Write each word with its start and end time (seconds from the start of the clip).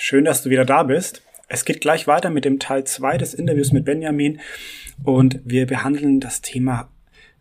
schön, 0.00 0.24
dass 0.24 0.42
du 0.42 0.50
wieder 0.50 0.64
da 0.64 0.82
bist. 0.82 1.22
Es 1.48 1.64
geht 1.64 1.80
gleich 1.80 2.06
weiter 2.06 2.30
mit 2.30 2.44
dem 2.44 2.58
Teil 2.58 2.84
2 2.84 3.18
des 3.18 3.34
Interviews 3.34 3.72
mit 3.72 3.84
Benjamin 3.84 4.40
und 5.04 5.40
wir 5.44 5.66
behandeln 5.66 6.20
das 6.20 6.40
Thema, 6.40 6.90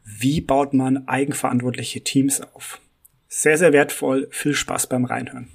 wie 0.04 0.42
baut 0.42 0.74
man 0.74 1.08
eigenverantwortliche 1.08 2.04
Teams 2.04 2.42
auf. 2.42 2.82
Sehr, 3.28 3.58
sehr 3.58 3.74
wertvoll. 3.74 4.28
Viel 4.32 4.54
Spaß 4.54 4.88
beim 4.88 5.06
Reinhören. 5.06 5.50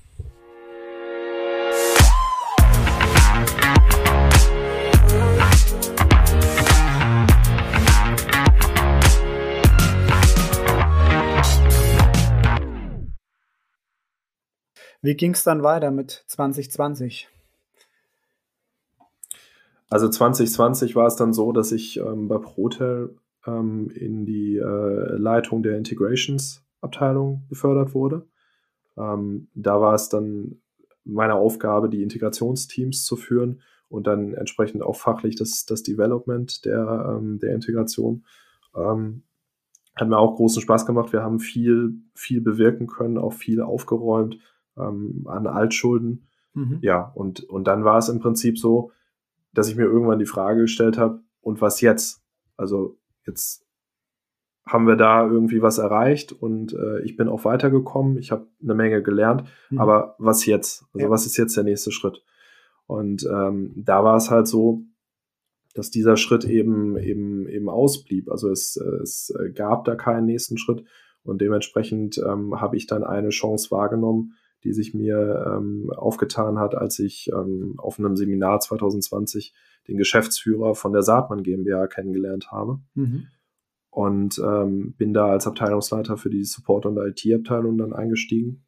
Wie 15.05 15.17
ging 15.17 15.35
es 15.35 15.45
dann 15.45 15.63
weiter 15.63 15.91
mit 15.91 16.25
2020? 16.29 17.29
Also 19.91 20.09
2020 20.09 20.97
war 20.97 21.07
es 21.07 21.17
dann 21.17 21.35
so, 21.35 21.53
dass 21.53 21.73
ich 21.73 21.99
ähm, 21.99 22.27
bei 22.27 22.39
Protel 22.39 23.15
ähm, 23.47 23.91
in 23.91 24.25
die 24.25 24.57
äh, 24.57 25.17
Leitung 25.17 25.63
der 25.63 25.77
Integrations-Abteilung 25.77 27.45
befördert 27.51 27.93
wurde. 27.93 28.27
Ähm, 28.97 29.49
da 29.55 29.79
war 29.79 29.93
es 29.93 30.09
dann 30.09 30.63
meine 31.05 31.35
Aufgabe, 31.35 31.91
die 31.91 32.03
Integrationsteams 32.03 33.05
zu 33.05 33.17
führen 33.17 33.61
und 33.91 34.07
dann 34.07 34.33
entsprechend 34.33 34.83
auch 34.83 34.97
fachlich 34.97 35.37
das, 35.37 35.67
das 35.67 35.83
Development 35.83 36.65
der, 36.65 37.19
ähm, 37.19 37.39
der 37.41 37.55
Integration. 37.55 38.25
Ähm, 38.75 39.23
hat 39.97 40.09
mir 40.09 40.17
auch 40.17 40.37
großen 40.37 40.63
Spaß 40.63 40.87
gemacht. 40.87 41.13
Wir 41.13 41.23
haben 41.23 41.41
viel, 41.41 41.93
viel 42.15 42.41
bewirken 42.41 42.87
können, 42.87 43.19
auch 43.19 43.35
viel 43.35 43.61
aufgeräumt 43.61 44.39
ähm, 44.79 45.25
an 45.27 45.47
Altschulden. 45.47 46.29
Mhm. 46.55 46.79
Ja, 46.83 47.13
und, 47.15 47.45
und 47.45 47.67
dann 47.67 47.85
war 47.85 47.99
es 47.99 48.09
im 48.09 48.21
Prinzip 48.21 48.59
so, 48.59 48.93
dass 49.53 49.69
ich 49.69 49.77
mir 49.77 49.85
irgendwann 49.85 50.19
die 50.19 50.27
Frage 50.27 50.63
gestellt 50.63 50.99
habe, 50.99 51.21
und 51.45 51.61
was 51.61 51.81
jetzt? 51.81 52.23
Also 52.57 52.99
jetzt 53.27 53.65
haben 54.67 54.87
wir 54.87 54.97
da 54.97 55.27
irgendwie 55.27 55.61
was 55.61 55.79
erreicht 55.79 56.33
und 56.33 56.73
äh, 56.73 57.03
ich 57.03 57.17
bin 57.17 57.29
auch 57.29 57.45
weitergekommen. 57.45 58.17
Ich 58.17 58.33
habe 58.33 58.47
eine 58.63 58.75
Menge 58.75 59.03
gelernt, 59.03 59.45
mhm. 59.69 59.79
aber 59.79 60.17
was 60.19 60.47
jetzt? 60.47 60.87
Also 60.95 61.07
ja. 61.07 61.11
was 61.11 61.27
ist 61.27 61.37
jetzt 61.37 61.57
der 61.57 61.65
nächste 61.65 61.93
Schritt? 61.93 62.25
Und 62.87 63.29
ähm, 63.31 63.73
da 63.77 64.03
war 64.05 64.17
es 64.17 64.31
halt 64.31 64.47
so, 64.47 64.85
dass 65.75 65.91
dieser 65.91 66.17
Schritt 66.17 66.45
eben 66.45 66.97
eben 66.97 67.47
eben 67.47 67.69
ausblieb. 67.69 68.31
Also 68.31 68.51
es, 68.51 68.77
es 68.77 69.35
gab 69.55 69.85
da 69.85 69.97
keinen 69.97 70.27
nächsten 70.27 70.57
Schritt 70.57 70.85
und 71.25 71.43
dementsprechend 71.43 72.17
ähm, 72.19 72.59
habe 72.59 72.77
ich 72.77 72.87
dann 72.87 73.05
eine 73.05 73.31
Chance 73.31 73.71
wahrgenommen, 73.71 74.35
die 74.65 74.73
sich 74.73 74.95
mir 74.95 75.45
ähm, 75.47 75.91
aufgetan 75.95 76.59
hat, 76.59 76.75
als 76.75 76.99
ich 76.99 77.31
ähm, 77.33 77.75
auf 77.77 77.99
einem 77.99 78.17
Seminar 78.17 78.61
2020 78.61 79.55
den 79.87 79.99
Geschäftsführer 79.99 80.75
von 80.75 80.93
der 80.93 81.03
Saatmann 81.03 81.43
GmbH 81.43 81.87
kennengelernt 81.87 82.51
habe. 82.51 82.81
Mhm. 82.95 83.29
Und 83.91 84.39
ähm, 84.45 84.95
bin 84.97 85.15
da 85.15 85.27
als 85.27 85.47
Abteilungsleiter 85.47 86.17
für 86.17 86.31
die 86.31 86.45
Support- 86.45 86.87
und 86.87 86.97
IT-Abteilung 86.97 87.79
dann 87.79 87.93
eingestiegen. 87.93 88.65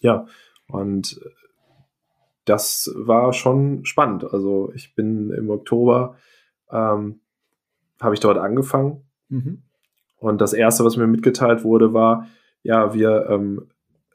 Ja, 0.00 0.26
und 0.66 1.18
das 2.44 2.92
war 2.94 3.32
schon 3.32 3.84
spannend. 3.84 4.24
Also 4.24 4.72
ich 4.74 4.94
bin 4.94 5.30
im 5.30 5.48
Oktober, 5.48 6.16
ähm, 6.70 7.20
habe 8.00 8.14
ich 8.14 8.20
dort 8.20 8.38
angefangen. 8.38 9.02
Mhm. 9.28 9.62
Und 10.18 10.40
das 10.40 10.52
Erste, 10.52 10.84
was 10.84 10.96
mir 10.96 11.06
mitgeteilt 11.06 11.64
wurde, 11.64 11.94
war, 11.94 12.26
ja, 12.62 12.92
wir 12.92 13.28
ähm, 13.30 13.68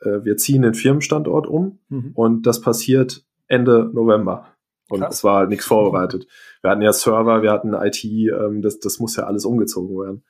äh, 0.06 0.24
wir 0.24 0.38
ziehen 0.38 0.62
den 0.62 0.74
Firmenstandort 0.74 1.48
um 1.48 1.80
mhm. 1.90 2.12
und 2.14 2.46
das 2.46 2.62
passiert 2.62 3.26
Ende 3.48 3.90
November. 3.94 4.48
Und 4.90 5.00
Krass. 5.00 5.16
es 5.16 5.24
war 5.24 5.40
halt 5.40 5.50
nichts 5.50 5.66
vorbereitet. 5.66 6.28
Wir 6.62 6.72
hatten 6.72 6.82
ja 6.82 6.94
Server, 6.94 7.42
wir 7.42 7.52
hatten 7.52 7.74
IT, 7.74 8.04
ähm, 8.04 8.62
das, 8.62 8.80
das 8.80 9.00
muss 9.00 9.16
ja 9.16 9.24
alles 9.24 9.46
umgezogen 9.46 9.98
werden. 9.98 10.24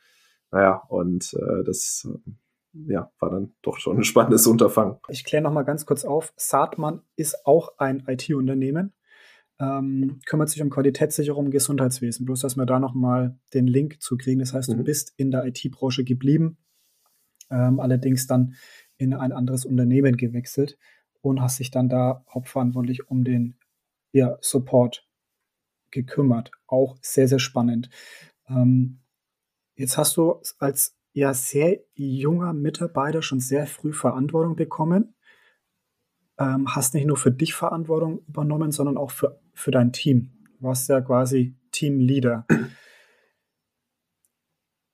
Naja, 0.52 0.84
und 0.88 1.34
äh, 1.34 1.64
das 1.64 2.08
äh, 2.08 2.32
ja, 2.74 3.12
war 3.20 3.30
dann 3.30 3.54
doch 3.62 3.78
schon 3.78 3.98
ein 3.98 4.04
spannendes 4.04 4.48
Unterfangen. 4.48 4.98
Ich 5.10 5.24
kläre 5.24 5.44
nochmal 5.44 5.66
ganz 5.66 5.86
kurz 5.86 6.06
auf. 6.06 6.34
Saatmann 6.38 7.02
ist 7.16 7.46
auch 7.46 7.78
ein 7.78 8.04
IT-Unternehmen, 8.08 8.94
ähm, 9.60 10.20
kümmert 10.26 10.50
sich 10.50 10.62
um 10.62 10.70
Qualitätssicherung 10.70 11.46
im 11.46 11.52
Gesundheitswesen. 11.52 12.26
Bloß, 12.26 12.42
dass 12.42 12.56
wir 12.56 12.66
da 12.66 12.80
nochmal 12.80 13.38
den 13.54 13.68
Link 13.68 14.02
zu 14.02 14.18
kriegen. 14.18 14.40
Das 14.40 14.54
heißt, 14.54 14.72
du 14.72 14.78
mhm. 14.78 14.84
bist 14.84 15.14
in 15.18 15.32
der 15.32 15.46
IT-Branche 15.46 16.04
geblieben, 16.04 16.58
ähm, 17.50 17.80
allerdings 17.80 18.28
dann 18.28 18.56
in 19.04 19.14
ein 19.14 19.32
anderes 19.32 19.66
Unternehmen 19.66 20.18
gewechselt 20.18 20.78
und 21.22 21.42
hast 21.42 21.60
dich 21.60 21.72
dann 21.72 21.90
da 21.90 22.26
hauptverantwortlich 22.34 23.10
um 23.10 23.24
den 23.24 23.56
ja, 24.12 24.38
Support 24.42 25.08
gekümmert. 25.92 26.52
Auch 26.68 26.98
sehr, 27.02 27.28
sehr 27.28 27.40
spannend. 27.40 27.90
Ähm, 28.48 29.00
jetzt 29.76 29.98
hast 29.98 30.18
du 30.18 30.42
als 30.60 30.98
ja 31.14 31.34
sehr 31.34 31.80
junger 31.96 32.54
Mitarbeiter 32.54 33.22
schon 33.22 33.40
sehr 33.40 33.68
früh 33.68 33.94
Verantwortung 33.94 34.56
bekommen. 34.56 35.16
Ähm, 36.38 36.76
hast 36.76 36.94
nicht 36.94 37.06
nur 37.06 37.18
für 37.18 37.32
dich 37.32 37.54
Verantwortung 37.54 38.20
übernommen, 38.28 38.72
sondern 38.72 38.98
auch 38.98 39.12
für, 39.12 39.40
für 39.54 39.72
dein 39.72 39.94
Team. 39.94 40.32
Du 40.60 40.68
warst 40.68 40.90
ja 40.90 41.00
quasi 41.02 41.56
Teamleader. 41.72 42.46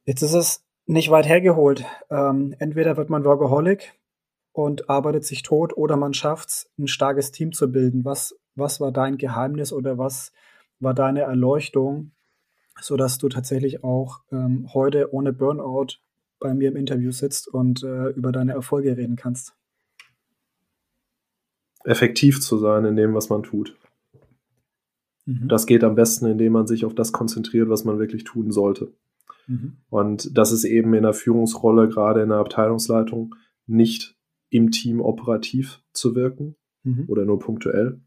Jetzt 0.05 0.21
ist 0.21 0.33
es 0.33 0.65
nicht 0.85 1.11
weit 1.11 1.27
hergeholt. 1.27 1.85
Ähm, 2.09 2.55
entweder 2.59 2.97
wird 2.97 3.09
man 3.09 3.23
Workaholic 3.23 3.93
und 4.59 4.89
arbeitet 4.89 5.23
sich 5.23 5.41
tot 5.41 5.71
oder 5.77 5.95
man 5.95 6.13
schafft 6.13 6.49
es, 6.49 6.69
ein 6.77 6.89
starkes 6.89 7.31
Team 7.31 7.53
zu 7.53 7.71
bilden. 7.71 8.03
Was, 8.03 8.37
was 8.55 8.81
war 8.81 8.91
dein 8.91 9.17
Geheimnis 9.17 9.71
oder 9.71 9.97
was 9.97 10.33
war 10.81 10.93
deine 10.93 11.21
Erleuchtung, 11.21 12.11
sodass 12.81 13.17
du 13.17 13.29
tatsächlich 13.29 13.85
auch 13.85 14.19
ähm, 14.33 14.67
heute 14.73 15.13
ohne 15.13 15.31
Burnout 15.31 15.99
bei 16.41 16.53
mir 16.53 16.67
im 16.67 16.75
Interview 16.75 17.11
sitzt 17.11 17.47
und 17.47 17.83
äh, 17.83 18.09
über 18.09 18.33
deine 18.33 18.51
Erfolge 18.51 18.97
reden 18.97 19.15
kannst? 19.15 19.55
Effektiv 21.85 22.41
zu 22.41 22.57
sein 22.57 22.83
in 22.83 22.97
dem, 22.97 23.13
was 23.13 23.29
man 23.29 23.43
tut. 23.43 23.77
Mhm. 25.25 25.47
Das 25.47 25.67
geht 25.67 25.85
am 25.85 25.95
besten, 25.95 26.25
indem 26.25 26.51
man 26.51 26.67
sich 26.67 26.83
auf 26.83 26.93
das 26.93 27.13
konzentriert, 27.13 27.69
was 27.69 27.85
man 27.85 27.97
wirklich 27.97 28.25
tun 28.25 28.51
sollte. 28.51 28.91
Mhm. 29.47 29.77
Und 29.89 30.37
das 30.37 30.51
ist 30.51 30.65
eben 30.65 30.93
in 30.95 31.03
der 31.03 31.13
Führungsrolle, 31.13 31.87
gerade 31.87 32.21
in 32.21 32.29
der 32.29 32.39
Abteilungsleitung, 32.39 33.35
nicht 33.65 34.18
im 34.49 34.71
Team 34.71 35.01
operativ 35.01 35.81
zu 35.93 36.15
wirken 36.15 36.55
mhm. 36.83 37.05
oder 37.07 37.25
nur 37.25 37.39
punktuell, 37.39 38.01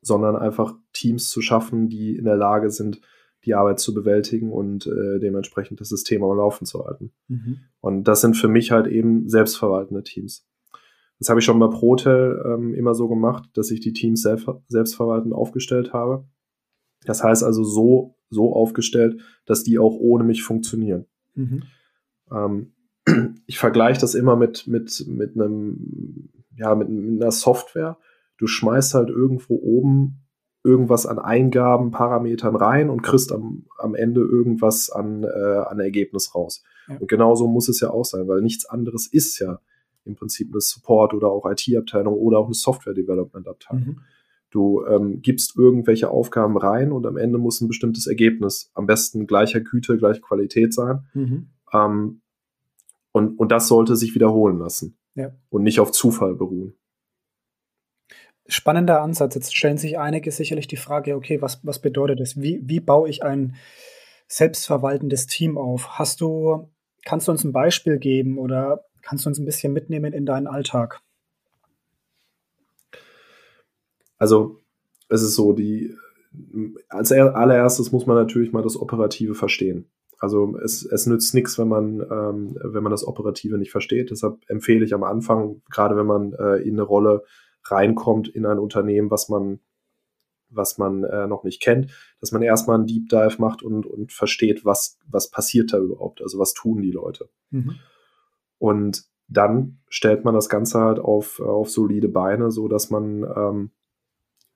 sondern 0.00 0.36
einfach 0.36 0.74
Teams 0.92 1.30
zu 1.30 1.42
schaffen, 1.42 1.88
die 1.88 2.16
in 2.16 2.24
der 2.24 2.36
Lage 2.36 2.70
sind, 2.70 3.00
die 3.44 3.54
Arbeit 3.54 3.78
zu 3.78 3.94
bewältigen 3.94 4.52
und 4.52 4.86
äh, 4.86 5.18
dementsprechend 5.18 5.80
das 5.80 5.88
System 5.88 6.22
am 6.22 6.36
Laufen 6.36 6.66
zu 6.66 6.84
halten. 6.84 7.12
Mhm. 7.28 7.60
Und 7.80 8.04
das 8.04 8.20
sind 8.20 8.36
für 8.36 8.48
mich 8.48 8.70
halt 8.70 8.86
eben 8.86 9.28
selbstverwaltende 9.28 10.02
Teams. 10.02 10.46
Das 11.18 11.28
habe 11.28 11.40
ich 11.40 11.44
schon 11.44 11.58
bei 11.58 11.68
Protel 11.68 12.42
ähm, 12.46 12.74
immer 12.74 12.94
so 12.94 13.08
gemacht, 13.08 13.48
dass 13.54 13.70
ich 13.70 13.80
die 13.80 13.92
Teams 13.92 14.22
selbst, 14.22 14.46
selbstverwaltend 14.68 15.34
aufgestellt 15.34 15.92
habe. 15.92 16.26
Das 17.04 17.22
heißt 17.22 17.42
also 17.42 17.64
so 17.64 18.16
so 18.30 18.54
aufgestellt, 18.54 19.20
dass 19.44 19.64
die 19.64 19.78
auch 19.78 19.96
ohne 19.96 20.24
mich 20.24 20.42
funktionieren. 20.42 21.06
Mhm. 21.34 21.64
Ähm, 22.32 22.72
ich 23.46 23.58
vergleiche 23.58 24.00
das 24.00 24.14
immer 24.14 24.36
mit, 24.36 24.66
mit, 24.66 25.04
mit 25.08 25.34
einem, 25.34 26.30
ja, 26.56 26.74
mit, 26.74 26.88
einer 26.88 27.32
Software. 27.32 27.98
Du 28.38 28.46
schmeißt 28.46 28.94
halt 28.94 29.10
irgendwo 29.10 29.54
oben 29.56 30.26
irgendwas 30.62 31.06
an 31.06 31.18
Eingaben, 31.18 31.90
Parametern 31.90 32.54
rein 32.54 32.90
und 32.90 33.02
kriegst 33.02 33.32
am, 33.32 33.64
am 33.78 33.94
Ende 33.94 34.20
irgendwas 34.20 34.90
an, 34.90 35.24
äh, 35.24 35.58
an 35.66 35.80
Ergebnis 35.80 36.34
raus. 36.34 36.62
Ja. 36.88 36.98
Und 36.98 37.08
genauso 37.08 37.46
muss 37.46 37.68
es 37.68 37.80
ja 37.80 37.90
auch 37.90 38.04
sein, 38.04 38.28
weil 38.28 38.42
nichts 38.42 38.66
anderes 38.66 39.06
ist 39.06 39.38
ja 39.38 39.60
im 40.04 40.16
Prinzip 40.16 40.48
eine 40.52 40.60
Support 40.60 41.14
oder 41.14 41.28
auch 41.28 41.50
IT-Abteilung 41.50 42.14
oder 42.14 42.38
auch 42.38 42.46
eine 42.46 42.54
Software-Development-Abteilung. 42.54 43.84
Mhm. 43.84 44.00
Du 44.50 44.84
ähm, 44.84 45.22
gibst 45.22 45.56
irgendwelche 45.56 46.10
Aufgaben 46.10 46.56
rein 46.58 46.90
und 46.92 47.06
am 47.06 47.16
Ende 47.16 47.38
muss 47.38 47.60
ein 47.60 47.68
bestimmtes 47.68 48.06
Ergebnis, 48.06 48.70
am 48.74 48.86
besten 48.86 49.26
gleicher 49.26 49.60
Güte, 49.60 49.96
gleicher 49.96 50.20
Qualität 50.20 50.74
sein. 50.74 51.04
Mhm. 51.14 51.50
Ähm, 51.72 52.20
und, 53.12 53.38
und 53.38 53.50
das 53.52 53.68
sollte 53.68 53.96
sich 53.96 54.14
wiederholen 54.14 54.58
lassen 54.58 54.98
ja. 55.14 55.32
und 55.50 55.62
nicht 55.62 55.80
auf 55.80 55.92
Zufall 55.92 56.34
beruhen. 56.34 56.74
Spannender 58.46 59.00
Ansatz. 59.00 59.34
Jetzt 59.34 59.54
stellen 59.54 59.78
sich 59.78 59.98
einige 59.98 60.30
sicherlich 60.32 60.66
die 60.66 60.76
Frage, 60.76 61.14
okay, 61.14 61.40
was, 61.40 61.60
was 61.64 61.80
bedeutet 61.80 62.20
das? 62.20 62.40
Wie, 62.40 62.60
wie 62.64 62.80
baue 62.80 63.08
ich 63.08 63.22
ein 63.22 63.56
selbstverwaltendes 64.26 65.26
Team 65.26 65.56
auf? 65.56 65.98
Hast 65.98 66.20
du, 66.20 66.68
kannst 67.04 67.28
du 67.28 67.32
uns 67.32 67.44
ein 67.44 67.52
Beispiel 67.52 67.98
geben 67.98 68.38
oder 68.38 68.84
kannst 69.02 69.24
du 69.24 69.28
uns 69.28 69.38
ein 69.38 69.44
bisschen 69.44 69.72
mitnehmen 69.72 70.12
in 70.12 70.26
deinen 70.26 70.46
Alltag? 70.46 71.00
Also 74.18 74.58
es 75.08 75.22
ist 75.22 75.34
so, 75.34 75.52
die 75.52 75.96
als 76.88 77.10
allererstes 77.10 77.90
muss 77.90 78.06
man 78.06 78.16
natürlich 78.16 78.52
mal 78.52 78.62
das 78.62 78.76
Operative 78.76 79.34
verstehen. 79.34 79.90
Also 80.20 80.58
es, 80.58 80.84
es 80.84 81.06
nützt 81.06 81.34
nichts, 81.34 81.58
wenn 81.58 81.68
man, 81.68 82.00
ähm, 82.00 82.56
wenn 82.62 82.82
man 82.82 82.90
das 82.90 83.06
Operative 83.06 83.56
nicht 83.56 83.72
versteht. 83.72 84.10
Deshalb 84.10 84.38
empfehle 84.48 84.84
ich 84.84 84.92
am 84.92 85.02
Anfang, 85.02 85.62
gerade 85.70 85.96
wenn 85.96 86.06
man 86.06 86.34
äh, 86.34 86.56
in 86.56 86.74
eine 86.74 86.82
Rolle 86.82 87.24
reinkommt 87.64 88.28
in 88.28 88.44
ein 88.44 88.58
Unternehmen, 88.58 89.10
was 89.10 89.30
man, 89.30 89.60
was 90.50 90.76
man 90.76 91.04
äh, 91.04 91.26
noch 91.26 91.42
nicht 91.42 91.62
kennt, 91.62 91.90
dass 92.20 92.32
man 92.32 92.42
erstmal 92.42 92.76
einen 92.76 92.86
Deep 92.86 93.08
Dive 93.08 93.36
macht 93.38 93.62
und, 93.62 93.86
und 93.86 94.12
versteht, 94.12 94.64
was, 94.64 94.98
was 95.06 95.30
passiert 95.30 95.72
da 95.72 95.78
überhaupt, 95.78 96.20
also 96.20 96.38
was 96.38 96.52
tun 96.52 96.82
die 96.82 96.92
Leute. 96.92 97.30
Mhm. 97.50 97.76
Und 98.58 99.04
dann 99.26 99.78
stellt 99.88 100.24
man 100.24 100.34
das 100.34 100.50
Ganze 100.50 100.80
halt 100.80 100.98
auf, 100.98 101.40
auf 101.40 101.70
solide 101.70 102.08
Beine, 102.08 102.50
so 102.50 102.68
dass 102.68 102.90
man, 102.90 103.24
ähm, 103.24 103.70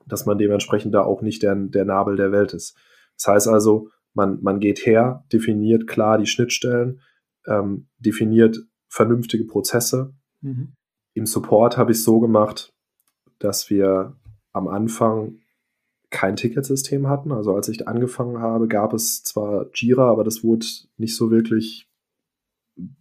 dass 0.04 0.26
man 0.26 0.36
dementsprechend 0.36 0.94
da 0.94 1.04
auch 1.04 1.22
nicht 1.22 1.42
der, 1.42 1.54
der 1.54 1.86
Nabel 1.86 2.16
der 2.16 2.32
Welt 2.32 2.52
ist. 2.52 2.76
Das 3.16 3.28
heißt 3.28 3.48
also, 3.48 3.88
man, 4.14 4.42
man 4.42 4.60
geht 4.60 4.86
her, 4.86 5.24
definiert 5.32 5.86
klar 5.86 6.18
die 6.18 6.26
Schnittstellen, 6.26 7.00
ähm, 7.46 7.88
definiert 7.98 8.58
vernünftige 8.88 9.44
Prozesse. 9.44 10.14
Mhm. 10.40 10.72
Im 11.14 11.26
Support 11.26 11.76
habe 11.76 11.92
ich 11.92 11.98
es 11.98 12.04
so 12.04 12.20
gemacht, 12.20 12.72
dass 13.38 13.70
wir 13.70 14.16
am 14.52 14.68
Anfang 14.68 15.40
kein 16.10 16.36
Ticketsystem 16.36 17.08
hatten. 17.08 17.32
Also 17.32 17.54
als 17.54 17.68
ich 17.68 17.88
angefangen 17.88 18.38
habe, 18.38 18.68
gab 18.68 18.94
es 18.94 19.24
zwar 19.24 19.66
Jira, 19.74 20.08
aber 20.08 20.22
das 20.22 20.44
wurde 20.44 20.64
nicht 20.96 21.16
so 21.16 21.30
wirklich 21.30 21.88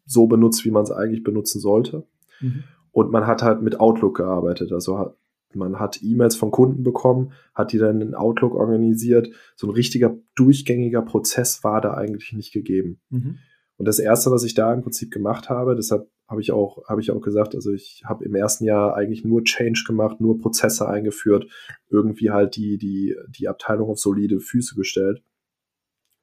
so 0.06 0.28
benutzt, 0.28 0.66
wie 0.66 0.72
man 0.72 0.84
es 0.84 0.92
eigentlich 0.92 1.24
benutzen 1.24 1.60
sollte. 1.60 2.08
Mhm. 2.42 2.64
Und 2.92 3.12
man 3.12 3.28
hat 3.28 3.44
halt 3.44 3.62
mit 3.62 3.80
Outlook 3.80 4.18
gearbeitet. 4.18 4.72
Also 4.72 4.98
hat, 4.98 5.16
man 5.56 5.80
hat 5.80 6.02
E-Mails 6.02 6.36
von 6.36 6.52
Kunden 6.52 6.84
bekommen, 6.84 7.34
hat 7.54 7.72
die 7.72 7.78
dann 7.78 8.02
in 8.02 8.16
Outlook 8.16 8.56
organisiert. 8.56 9.30
So 9.56 9.68
ein 9.68 9.74
richtiger 9.74 10.18
durchgängiger 10.36 11.02
Prozess 11.02 11.64
war 11.64 11.82
da 11.82 11.94
eigentlich 11.94 12.34
nicht 12.34 12.54
gegeben. 12.54 13.00
Mhm. 13.10 13.40
Und 13.78 13.88
das 13.88 14.00
erste, 14.00 14.32
was 14.32 14.44
ich 14.44 14.54
da 14.54 14.74
im 14.74 14.82
Prinzip 14.82 15.12
gemacht 15.12 15.50
habe, 15.50 15.76
deshalb 15.76 16.10
habe 16.28 16.42
ich 16.42 16.52
auch, 16.52 16.88
habe 16.88 17.02
ich 17.02 17.12
auch 17.12 17.22
gesagt, 17.22 17.54
also 17.54 17.72
ich 17.72 18.04
habe 18.06 18.24
im 18.24 18.36
ersten 18.36 18.66
Jahr 18.66 18.96
eigentlich 18.96 19.26
nur 19.26 19.44
Change 19.44 19.84
gemacht, 19.86 20.22
nur 20.22 20.40
Prozesse 20.40 20.88
eingeführt, 20.88 21.48
irgendwie 21.90 22.32
halt 22.32 22.56
die, 22.56 22.78
die, 22.78 23.16
die 23.30 23.48
Abteilung 23.48 23.90
auf 23.90 24.00
solide 24.00 24.40
Füße 24.40 24.76
gestellt. 24.76 25.22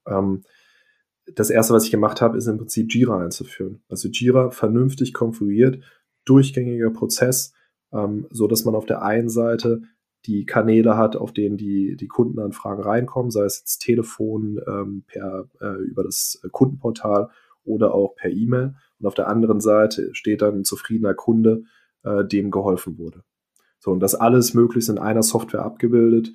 Ähm, 0.06 0.43
das 1.35 1.50
erste, 1.50 1.75
was 1.75 1.85
ich 1.85 1.91
gemacht 1.91 2.21
habe, 2.21 2.37
ist 2.38 2.47
im 2.47 2.59
Prinzip 2.59 2.93
Jira 2.93 3.23
einzuführen. 3.23 3.82
Also 3.88 4.09
Jira 4.09 4.50
vernünftig 4.50 5.12
konfiguriert, 5.12 5.85
durchgängiger 6.25 6.91
Prozess, 6.91 7.53
ähm, 7.93 8.27
so 8.31 8.47
dass 8.47 8.65
man 8.65 8.75
auf 8.75 8.87
der 8.87 9.03
einen 9.03 9.29
Seite 9.29 9.83
die 10.27 10.45
Kanäle 10.45 10.97
hat, 10.97 11.17
auf 11.17 11.33
denen 11.33 11.57
die, 11.57 11.97
die 11.97 12.09
Kundenanfragen 12.09 12.85
reinkommen, 12.85 13.31
sei 13.31 13.45
es 13.45 13.61
jetzt 13.61 13.79
Telefon, 13.79 14.61
ähm, 14.69 15.05
per, 15.07 15.49
äh, 15.61 15.83
über 15.83 16.05
das 16.05 16.41
Kundenportal 16.53 17.31
oder 17.65 17.95
auch 17.95 18.15
per 18.17 18.31
E-Mail. 18.31 18.75
Und 18.99 19.07
auf 19.07 19.15
der 19.15 19.29
anderen 19.29 19.61
Seite 19.61 20.15
steht 20.15 20.43
dann 20.43 20.57
ein 20.57 20.65
zufriedener 20.65 21.15
Kunde, 21.15 21.63
äh, 22.03 22.25
dem 22.25 22.51
geholfen 22.51 22.99
wurde. 22.99 23.23
So, 23.79 23.91
und 23.93 24.01
das 24.01 24.15
alles 24.15 24.53
möglichst 24.53 24.91
in 24.91 24.99
einer 24.99 25.23
Software 25.23 25.65
abgebildet, 25.65 26.33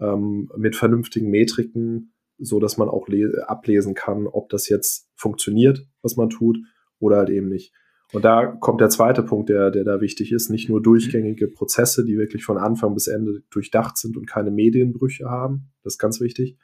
ähm, 0.00 0.50
mit 0.56 0.74
vernünftigen 0.74 1.30
Metriken, 1.30 2.12
so 2.38 2.58
dass 2.60 2.76
man 2.76 2.88
auch 2.88 3.08
ablesen 3.46 3.94
kann, 3.94 4.26
ob 4.26 4.48
das 4.48 4.68
jetzt 4.68 5.08
funktioniert, 5.14 5.86
was 6.02 6.16
man 6.16 6.30
tut, 6.30 6.58
oder 6.98 7.18
halt 7.18 7.30
eben 7.30 7.48
nicht. 7.48 7.72
Und 8.12 8.24
da 8.24 8.46
kommt 8.46 8.80
der 8.80 8.88
zweite 8.88 9.22
Punkt, 9.22 9.50
der, 9.50 9.70
der 9.70 9.84
da 9.84 10.00
wichtig 10.00 10.32
ist. 10.32 10.48
Nicht 10.48 10.68
nur 10.68 10.82
durchgängige 10.82 11.46
Prozesse, 11.48 12.04
die 12.04 12.16
wirklich 12.16 12.44
von 12.44 12.56
Anfang 12.56 12.94
bis 12.94 13.06
Ende 13.06 13.42
durchdacht 13.50 13.98
sind 13.98 14.16
und 14.16 14.26
keine 14.26 14.50
Medienbrüche 14.50 15.28
haben. 15.28 15.70
Das 15.82 15.94
ist 15.94 15.98
ganz 15.98 16.20
wichtig. 16.20 16.56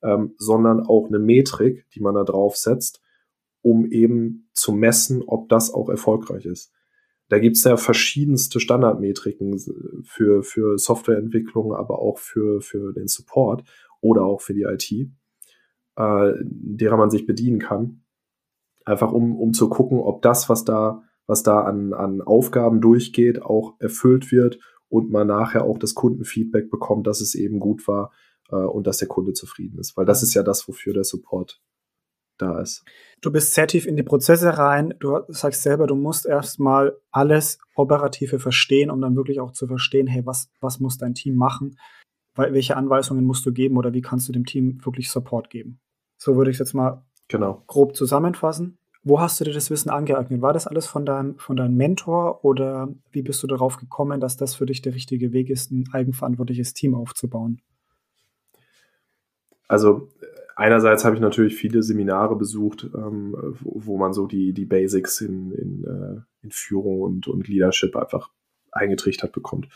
Ähm, 0.00 0.34
sondern 0.38 0.80
auch 0.80 1.08
eine 1.08 1.18
Metrik, 1.18 1.86
die 1.90 2.00
man 2.00 2.14
da 2.14 2.24
drauf 2.24 2.56
setzt, 2.56 3.02
um 3.62 3.90
eben 3.90 4.48
zu 4.54 4.72
messen, 4.72 5.22
ob 5.26 5.48
das 5.48 5.74
auch 5.74 5.88
erfolgreich 5.88 6.46
ist. 6.46 6.72
Da 7.28 7.38
gibt 7.38 7.56
es 7.56 7.64
ja 7.64 7.76
verschiedenste 7.76 8.58
Standardmetriken 8.58 9.58
für, 10.04 10.42
für 10.42 10.78
Softwareentwicklung, 10.78 11.74
aber 11.74 11.98
auch 11.98 12.18
für, 12.18 12.62
für 12.62 12.94
den 12.94 13.08
Support 13.08 13.64
oder 14.00 14.22
auch 14.22 14.40
für 14.40 14.54
die 14.54 14.62
IT, 14.62 14.90
äh, 15.96 16.32
derer 16.42 16.96
man 16.96 17.10
sich 17.10 17.26
bedienen 17.26 17.58
kann. 17.58 18.04
Einfach 18.88 19.12
um, 19.12 19.36
um 19.36 19.52
zu 19.52 19.68
gucken, 19.68 19.98
ob 19.98 20.22
das, 20.22 20.48
was 20.48 20.64
da, 20.64 21.02
was 21.26 21.42
da 21.42 21.60
an, 21.60 21.92
an 21.92 22.22
Aufgaben 22.22 22.80
durchgeht, 22.80 23.42
auch 23.42 23.74
erfüllt 23.80 24.32
wird 24.32 24.58
und 24.88 25.10
man 25.10 25.26
nachher 25.26 25.64
auch 25.64 25.78
das 25.78 25.94
Kundenfeedback 25.94 26.70
bekommt, 26.70 27.06
dass 27.06 27.20
es 27.20 27.34
eben 27.34 27.60
gut 27.60 27.86
war 27.86 28.12
äh, 28.50 28.56
und 28.56 28.86
dass 28.86 28.98
der 28.98 29.08
Kunde 29.08 29.34
zufrieden 29.34 29.78
ist. 29.78 29.96
Weil 29.96 30.06
das 30.06 30.22
ist 30.22 30.32
ja 30.32 30.42
das, 30.42 30.66
wofür 30.68 30.94
der 30.94 31.04
Support 31.04 31.60
da 32.38 32.60
ist. 32.60 32.84
Du 33.20 33.30
bist 33.30 33.52
sehr 33.52 33.66
tief 33.66 33.84
in 33.84 33.96
die 33.96 34.02
Prozesse 34.02 34.56
rein. 34.56 34.94
Du 35.00 35.18
sagst 35.28 35.62
selber, 35.62 35.86
du 35.86 35.94
musst 35.94 36.24
erstmal 36.24 36.96
alles 37.10 37.58
Operative 37.74 38.38
verstehen, 38.38 38.90
um 38.90 39.00
dann 39.00 39.16
wirklich 39.16 39.40
auch 39.40 39.52
zu 39.52 39.66
verstehen, 39.66 40.06
hey, 40.06 40.24
was, 40.24 40.48
was 40.60 40.80
muss 40.80 40.96
dein 40.98 41.14
Team 41.14 41.36
machen? 41.36 41.76
welche 42.38 42.76
Anweisungen 42.76 43.24
musst 43.24 43.44
du 43.46 43.52
geben 43.52 43.76
oder 43.76 43.92
wie 43.92 44.00
kannst 44.00 44.28
du 44.28 44.32
dem 44.32 44.46
Team 44.46 44.78
wirklich 44.84 45.10
Support 45.10 45.50
geben? 45.50 45.80
So 46.18 46.36
würde 46.36 46.50
ich 46.50 46.54
es 46.54 46.60
jetzt 46.60 46.74
mal 46.74 47.04
genau. 47.26 47.64
grob 47.66 47.96
zusammenfassen. 47.96 48.77
Wo 49.04 49.20
hast 49.20 49.40
du 49.40 49.44
dir 49.44 49.52
das 49.52 49.70
Wissen 49.70 49.90
angeeignet? 49.90 50.42
War 50.42 50.52
das 50.52 50.66
alles 50.66 50.86
von 50.86 51.06
deinem, 51.06 51.38
von 51.38 51.56
deinem 51.56 51.76
Mentor 51.76 52.44
oder 52.44 52.88
wie 53.10 53.22
bist 53.22 53.42
du 53.42 53.46
darauf 53.46 53.76
gekommen, 53.76 54.20
dass 54.20 54.36
das 54.36 54.54
für 54.54 54.66
dich 54.66 54.82
der 54.82 54.94
richtige 54.94 55.32
Weg 55.32 55.50
ist, 55.50 55.70
ein 55.70 55.88
eigenverantwortliches 55.92 56.74
Team 56.74 56.94
aufzubauen? 56.94 57.60
Also 59.68 60.08
einerseits 60.56 61.04
habe 61.04 61.14
ich 61.14 61.20
natürlich 61.20 61.54
viele 61.54 61.82
Seminare 61.82 62.36
besucht, 62.36 62.90
ähm, 62.94 63.36
wo, 63.60 63.86
wo, 63.86 63.98
man 63.98 64.12
so 64.12 64.26
die, 64.26 64.52
die 64.52 64.64
Basics 64.64 65.20
in, 65.20 65.52
in, 65.52 65.84
äh, 65.84 66.20
in 66.42 66.50
Führung 66.50 67.00
und, 67.00 67.28
und 67.28 67.46
Leadership 67.46 67.94
einfach 67.96 68.30
eingetrichtert 68.72 69.32
bekommt. 69.32 69.68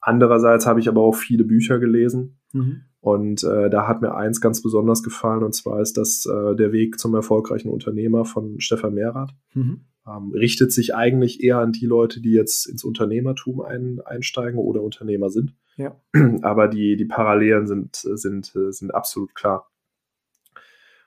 Andererseits 0.00 0.66
habe 0.66 0.80
ich 0.80 0.88
aber 0.88 1.02
auch 1.02 1.14
viele 1.14 1.44
Bücher 1.44 1.78
gelesen. 1.78 2.38
Mhm. 2.52 2.82
Und 3.06 3.44
äh, 3.44 3.70
da 3.70 3.86
hat 3.86 4.02
mir 4.02 4.16
eins 4.16 4.40
ganz 4.40 4.60
besonders 4.60 5.04
gefallen, 5.04 5.44
und 5.44 5.54
zwar 5.54 5.80
ist 5.80 5.96
das 5.96 6.26
äh, 6.26 6.56
Der 6.56 6.72
Weg 6.72 6.98
zum 6.98 7.14
erfolgreichen 7.14 7.68
Unternehmer 7.68 8.24
von 8.24 8.58
Stefan 8.58 8.94
Mehrath. 8.94 9.30
Mhm. 9.54 9.82
Ähm, 10.08 10.32
richtet 10.32 10.72
sich 10.72 10.96
eigentlich 10.96 11.40
eher 11.40 11.58
an 11.58 11.70
die 11.70 11.86
Leute, 11.86 12.20
die 12.20 12.32
jetzt 12.32 12.66
ins 12.66 12.82
Unternehmertum 12.82 13.60
ein, 13.60 14.00
einsteigen 14.04 14.58
oder 14.58 14.82
Unternehmer 14.82 15.30
sind. 15.30 15.54
Ja. 15.76 16.00
Aber 16.42 16.66
die, 16.66 16.96
die 16.96 17.04
Parallelen 17.04 17.68
sind, 17.68 17.94
sind, 17.94 18.52
sind 18.70 18.92
absolut 18.92 19.36
klar. 19.36 19.70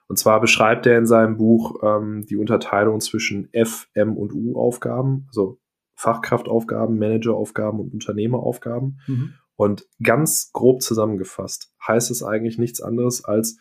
Und 0.08 0.16
zwar 0.16 0.40
beschreibt 0.40 0.86
er 0.86 0.98
in 0.98 1.06
seinem 1.06 1.36
Buch 1.36 1.84
ähm, 1.84 2.26
die 2.26 2.38
Unterteilung 2.38 3.02
zwischen 3.02 3.50
F, 3.52 3.90
M 3.94 4.16
und 4.16 4.34
U-Aufgaben, 4.34 5.26
also 5.28 5.60
Fachkraftaufgaben, 5.96 6.98
Manageraufgaben 6.98 7.78
und 7.82 7.92
Unternehmeraufgaben. 7.92 9.02
Mhm. 9.06 9.34
Und 9.60 9.86
ganz 10.02 10.52
grob 10.54 10.82
zusammengefasst 10.82 11.74
heißt 11.86 12.12
es 12.12 12.24
eigentlich 12.24 12.58
nichts 12.58 12.80
anderes 12.80 13.26
als, 13.26 13.58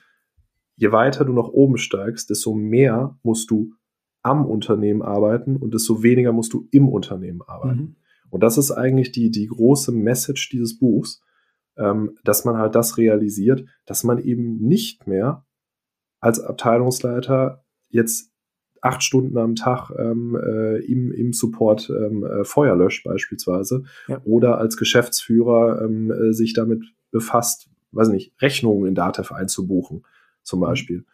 je 0.77 0.93
weiter 0.93 1.25
du 1.25 1.33
nach 1.33 1.49
oben 1.49 1.77
steigst, 1.77 2.31
desto 2.31 2.55
mehr 2.55 3.19
musst 3.25 3.51
du 3.51 3.73
am 4.23 4.47
Unternehmen 4.47 5.03
arbeiten 5.03 5.57
und 5.57 5.75
desto 5.75 6.05
weniger 6.05 6.31
musst 6.31 6.53
du 6.53 6.69
im 6.71 6.89
Unternehmen 6.89 7.43
arbeiten. 7.43 7.81
Mhm. 7.81 7.97
Und 8.31 8.45
das 8.45 8.59
ist 8.59 8.71
eigentlich 8.71 9.11
die, 9.11 9.33
die 9.33 9.49
große 9.49 9.91
Message 9.91 10.51
dieses 10.51 10.79
Buchs, 10.79 11.21
ähm, 11.77 12.17
dass 12.23 12.45
man 12.45 12.59
halt 12.59 12.77
das 12.77 12.97
realisiert, 12.97 13.65
dass 13.85 14.05
man 14.05 14.19
eben 14.19 14.59
nicht 14.59 15.09
mehr 15.09 15.45
als 16.21 16.39
Abteilungsleiter 16.39 17.65
jetzt 17.89 18.33
acht 18.83 19.03
Stunden 19.03 19.39
am 19.39 19.55
Tag 19.55 19.91
ähm, 19.99 20.37
äh, 20.37 20.79
im, 20.85 21.13
im 21.13 21.33
Support 21.33 21.91
ähm, 21.91 22.25
äh, 22.25 22.45
Feuer 22.45 22.77
löscht 22.77 23.05
beispielsweise 23.05 23.85
ja. 24.07 24.21
oder 24.25 24.59
als 24.59 24.77
Geschäftsführer 24.77 25.83
ähm, 25.83 26.11
äh, 26.11 26.33
sich 26.33 26.55
damit 26.55 26.85
befasst, 27.11 27.71
weiß 27.93 28.09
nicht, 28.09 28.33
Rechnungen 28.41 28.87
in 28.87 28.95
Datev 28.95 29.33
einzubuchen 29.33 30.05
zum 30.43 30.61
mhm. 30.61 30.65
Beispiel. 30.65 31.05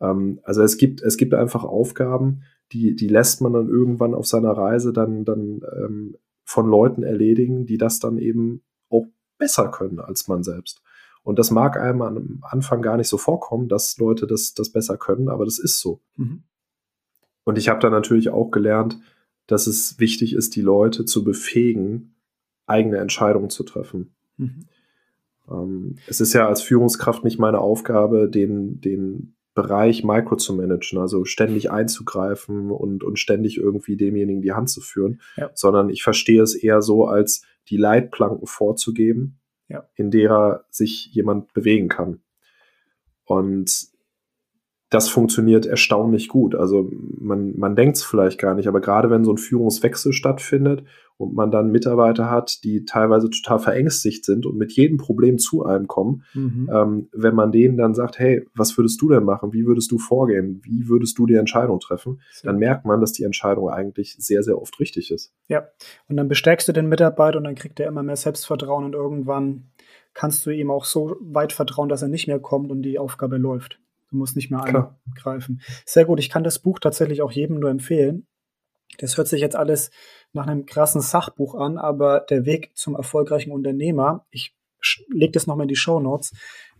Ähm, 0.00 0.40
also 0.42 0.62
es 0.62 0.76
gibt, 0.76 1.02
es 1.02 1.16
gibt 1.16 1.34
einfach 1.34 1.64
Aufgaben, 1.64 2.42
die, 2.72 2.94
die 2.94 3.08
lässt 3.08 3.40
man 3.40 3.52
dann 3.52 3.68
irgendwann 3.68 4.14
auf 4.14 4.26
seiner 4.26 4.52
Reise 4.52 4.92
dann, 4.92 5.24
dann 5.24 5.62
ähm, 5.76 6.16
von 6.44 6.68
Leuten 6.68 7.02
erledigen, 7.02 7.66
die 7.66 7.78
das 7.78 8.00
dann 8.00 8.18
eben 8.18 8.62
auch 8.88 9.06
besser 9.38 9.70
können 9.70 10.00
als 10.00 10.28
man 10.28 10.42
selbst. 10.42 10.82
Und 11.22 11.38
das 11.38 11.50
mag 11.50 11.78
einem 11.78 12.02
am 12.02 12.38
Anfang 12.42 12.82
gar 12.82 12.96
nicht 12.96 13.08
so 13.08 13.18
vorkommen, 13.18 13.68
dass 13.68 13.98
Leute 13.98 14.26
das, 14.26 14.54
das 14.54 14.70
besser 14.70 14.96
können, 14.96 15.28
aber 15.28 15.44
das 15.44 15.58
ist 15.58 15.80
so. 15.80 16.00
Mhm. 16.16 16.44
Und 17.44 17.58
ich 17.58 17.68
habe 17.68 17.80
da 17.80 17.90
natürlich 17.90 18.30
auch 18.30 18.50
gelernt, 18.50 18.98
dass 19.46 19.66
es 19.66 19.98
wichtig 19.98 20.34
ist, 20.34 20.54
die 20.56 20.62
Leute 20.62 21.04
zu 21.04 21.24
befähigen, 21.24 22.14
eigene 22.66 22.98
Entscheidungen 22.98 23.50
zu 23.50 23.64
treffen. 23.64 24.14
Mhm. 24.36 24.66
Ähm, 25.50 25.96
es 26.06 26.20
ist 26.20 26.32
ja 26.32 26.46
als 26.46 26.62
Führungskraft 26.62 27.24
nicht 27.24 27.38
meine 27.38 27.58
Aufgabe, 27.58 28.28
den, 28.28 28.80
den 28.80 29.34
Bereich 29.54 30.04
Micro 30.04 30.36
zu 30.36 30.54
managen, 30.54 30.98
also 30.98 31.24
ständig 31.24 31.70
einzugreifen 31.70 32.70
und, 32.70 33.02
und 33.02 33.18
ständig 33.18 33.58
irgendwie 33.58 33.96
demjenigen 33.96 34.42
die 34.42 34.52
Hand 34.52 34.70
zu 34.70 34.80
führen, 34.80 35.20
ja. 35.36 35.50
sondern 35.54 35.90
ich 35.90 36.02
verstehe 36.02 36.42
es 36.42 36.54
eher 36.54 36.82
so, 36.82 37.06
als 37.06 37.42
die 37.68 37.76
Leitplanken 37.76 38.46
vorzugeben, 38.46 39.40
ja. 39.68 39.88
in 39.96 40.10
derer 40.10 40.64
sich 40.70 41.06
jemand 41.12 41.52
bewegen 41.52 41.88
kann. 41.88 42.20
Und 43.24 43.89
das 44.90 45.08
funktioniert 45.08 45.66
erstaunlich 45.66 46.28
gut. 46.28 46.56
Also 46.56 46.90
man, 47.16 47.56
man 47.56 47.76
denkt 47.76 47.96
es 47.96 48.02
vielleicht 48.02 48.38
gar 48.40 48.54
nicht, 48.54 48.66
aber 48.66 48.80
gerade 48.80 49.08
wenn 49.08 49.24
so 49.24 49.32
ein 49.32 49.38
Führungswechsel 49.38 50.12
stattfindet 50.12 50.82
und 51.16 51.32
man 51.32 51.52
dann 51.52 51.70
Mitarbeiter 51.70 52.28
hat, 52.28 52.64
die 52.64 52.84
teilweise 52.84 53.30
total 53.30 53.60
verängstigt 53.60 54.24
sind 54.24 54.46
und 54.46 54.58
mit 54.58 54.72
jedem 54.72 54.96
Problem 54.96 55.38
zu 55.38 55.64
einem 55.64 55.86
kommen, 55.86 56.24
mhm. 56.34 56.68
ähm, 56.74 57.08
wenn 57.12 57.36
man 57.36 57.52
denen 57.52 57.76
dann 57.76 57.94
sagt, 57.94 58.18
hey, 58.18 58.44
was 58.52 58.76
würdest 58.76 59.00
du 59.00 59.08
denn 59.08 59.22
machen? 59.22 59.52
Wie 59.52 59.64
würdest 59.64 59.92
du 59.92 59.98
vorgehen? 59.98 60.60
Wie 60.64 60.88
würdest 60.88 61.16
du 61.18 61.26
die 61.26 61.34
Entscheidung 61.34 61.78
treffen? 61.78 62.20
Dann 62.42 62.58
merkt 62.58 62.84
man, 62.84 63.00
dass 63.00 63.12
die 63.12 63.22
Entscheidung 63.22 63.68
eigentlich 63.70 64.16
sehr, 64.18 64.42
sehr 64.42 64.60
oft 64.60 64.80
richtig 64.80 65.12
ist. 65.12 65.32
Ja, 65.46 65.68
und 66.08 66.16
dann 66.16 66.26
bestärkst 66.26 66.66
du 66.66 66.72
den 66.72 66.88
Mitarbeiter 66.88 67.38
und 67.38 67.44
dann 67.44 67.54
kriegt 67.54 67.78
er 67.78 67.86
immer 67.86 68.02
mehr 68.02 68.16
Selbstvertrauen 68.16 68.84
und 68.84 68.94
irgendwann 68.94 69.70
kannst 70.14 70.44
du 70.46 70.50
ihm 70.50 70.72
auch 70.72 70.84
so 70.84 71.16
weit 71.20 71.52
vertrauen, 71.52 71.88
dass 71.88 72.02
er 72.02 72.08
nicht 72.08 72.26
mehr 72.26 72.40
kommt 72.40 72.72
und 72.72 72.82
die 72.82 72.98
Aufgabe 72.98 73.36
läuft. 73.36 73.78
Du 74.10 74.16
musst 74.16 74.36
nicht 74.36 74.50
mehr 74.50 74.60
Klar. 74.60 75.00
eingreifen. 75.06 75.60
Sehr 75.86 76.04
gut, 76.04 76.18
ich 76.18 76.30
kann 76.30 76.44
das 76.44 76.58
Buch 76.58 76.78
tatsächlich 76.78 77.22
auch 77.22 77.32
jedem 77.32 77.58
nur 77.58 77.70
empfehlen. 77.70 78.26
Das 78.98 79.16
hört 79.16 79.28
sich 79.28 79.40
jetzt 79.40 79.56
alles 79.56 79.90
nach 80.32 80.46
einem 80.46 80.66
krassen 80.66 81.00
Sachbuch 81.00 81.54
an, 81.54 81.78
aber 81.78 82.20
der 82.20 82.44
Weg 82.44 82.76
zum 82.76 82.96
erfolgreichen 82.96 83.52
Unternehmer, 83.52 84.26
ich 84.30 84.56
lege 85.08 85.32
das 85.32 85.46
nochmal 85.46 85.64
in 85.64 85.68
die 85.68 85.76
Show 85.76 86.00
Notes. 86.00 86.32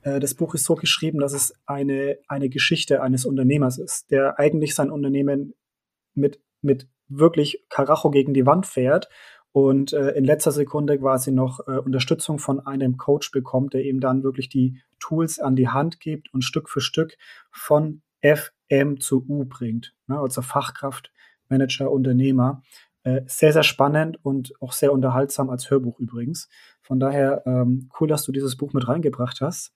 Äh, 0.02 0.20
das 0.20 0.34
Buch 0.34 0.54
ist 0.54 0.64
so 0.64 0.74
geschrieben, 0.74 1.20
dass 1.20 1.32
es 1.32 1.54
eine, 1.66 2.18
eine 2.26 2.48
Geschichte 2.48 3.02
eines 3.02 3.24
Unternehmers 3.24 3.78
ist, 3.78 4.10
der 4.10 4.38
eigentlich 4.38 4.74
sein 4.74 4.90
Unternehmen 4.90 5.54
mit, 6.14 6.40
mit 6.62 6.88
wirklich 7.08 7.64
Karacho 7.68 8.10
gegen 8.10 8.34
die 8.34 8.46
Wand 8.46 8.66
fährt 8.66 9.08
und 9.52 9.92
äh, 9.92 10.10
in 10.10 10.24
letzter 10.24 10.52
Sekunde 10.52 10.98
quasi 10.98 11.32
noch 11.32 11.66
äh, 11.66 11.72
Unterstützung 11.72 12.38
von 12.38 12.64
einem 12.66 12.96
Coach 12.96 13.30
bekommt, 13.32 13.74
der 13.74 13.84
ihm 13.84 14.00
dann 14.00 14.22
wirklich 14.22 14.48
die 14.48 14.80
Tools 15.00 15.38
an 15.40 15.56
die 15.56 15.68
Hand 15.68 16.00
gibt 16.00 16.32
und 16.32 16.42
Stück 16.42 16.68
für 16.68 16.80
Stück 16.80 17.16
von 17.50 18.02
FM 18.22 19.00
zu 19.00 19.24
U 19.28 19.44
bringt. 19.44 19.94
Ne? 20.06 20.18
Also 20.18 20.42
Fachkraft, 20.42 21.10
Manager, 21.48 21.90
Unternehmer. 21.90 22.62
Äh, 23.02 23.22
sehr, 23.26 23.52
sehr 23.52 23.62
spannend 23.62 24.18
und 24.24 24.52
auch 24.60 24.72
sehr 24.72 24.92
unterhaltsam 24.92 25.48
als 25.50 25.70
Hörbuch 25.70 25.98
übrigens. 25.98 26.48
Von 26.82 27.00
daher 27.00 27.42
ähm, 27.46 27.88
cool, 27.98 28.08
dass 28.08 28.24
du 28.24 28.32
dieses 28.32 28.56
Buch 28.56 28.72
mit 28.72 28.86
reingebracht 28.86 29.40
hast. 29.40 29.72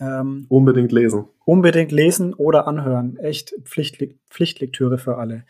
Ähm, 0.00 0.46
unbedingt 0.48 0.92
lesen. 0.92 1.26
Unbedingt 1.44 1.92
lesen 1.92 2.34
oder 2.34 2.66
anhören. 2.66 3.16
Echt 3.18 3.54
Pflichtle 3.64 4.14
Pflichtlektüre 4.30 4.98
für 4.98 5.18
alle. 5.18 5.44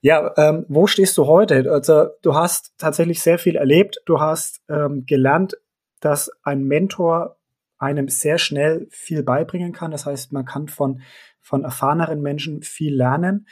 Ja, 0.00 0.32
ähm, 0.36 0.66
wo 0.68 0.86
stehst 0.86 1.16
du 1.16 1.26
heute? 1.26 1.70
Also 1.70 2.08
du 2.22 2.34
hast 2.34 2.74
tatsächlich 2.78 3.22
sehr 3.22 3.38
viel 3.38 3.56
erlebt. 3.56 4.02
Du 4.06 4.20
hast 4.20 4.62
ähm, 4.68 5.04
gelernt, 5.06 5.56
dass 6.00 6.30
ein 6.42 6.64
Mentor 6.64 7.36
einem 7.78 8.08
sehr 8.08 8.38
schnell 8.38 8.86
viel 8.90 9.22
beibringen 9.22 9.72
kann. 9.72 9.90
Das 9.90 10.06
heißt, 10.06 10.32
man 10.32 10.44
kann 10.44 10.68
von, 10.68 11.00
von 11.40 11.64
erfahreneren 11.64 12.20
Menschen 12.20 12.62
viel 12.62 12.94
lernen. 12.94 13.46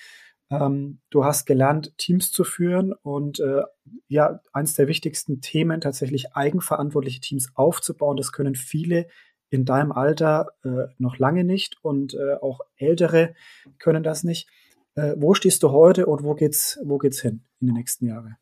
Ähm, 0.51 1.01
du 1.11 1.25
hast 1.25 1.47
gelernt, 1.47 1.97
Teams 1.97 2.31
zu 2.31 2.45
führen 2.45 2.93
und 2.93 3.41
äh, 3.41 3.63
ja, 4.09 4.41
eins 4.53 4.75
der 4.75 4.89
wichtigsten 4.89 5.41
Themen, 5.41 5.81
tatsächlich 5.81 6.35
eigenverantwortliche 6.35 7.21
Teams 7.21 7.49
aufzubauen. 7.55 8.17
Das 8.17 8.33
können 8.33 8.55
viele 8.55 9.07
in 9.53 9.67
deinem 9.67 9.93
Alter 9.93 10.53
äh, 10.65 10.87
noch 10.97 11.19
lange 11.19 11.45
nicht 11.45 11.77
und 11.83 12.15
äh, 12.15 12.37
auch 12.41 12.61
Ältere 12.77 13.35
können 13.79 14.03
das 14.03 14.25
nicht. 14.25 14.49
Äh, 14.95 15.15
wo 15.19 15.35
stehst 15.35 15.63
du 15.63 15.71
heute 15.71 16.07
und 16.07 16.23
wo 16.23 16.35
geht's, 16.35 16.81
wo 16.83 16.97
geht's 16.97 17.21
hin 17.21 17.43
in 17.61 17.67
den 17.67 17.77
nächsten 17.77 18.07
Jahren? 18.07 18.37